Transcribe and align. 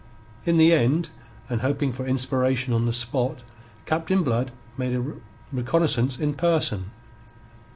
In 0.47 0.57
the 0.57 0.73
end, 0.73 1.09
and 1.47 1.61
hoping 1.61 1.91
for 1.91 2.07
inspiration 2.07 2.73
on 2.73 2.87
the 2.87 2.91
spot, 2.91 3.43
Captain 3.85 4.23
Blood 4.23 4.49
made 4.75 4.95
a 4.95 5.17
reconnaissance 5.51 6.17
in 6.17 6.33
person. 6.33 6.89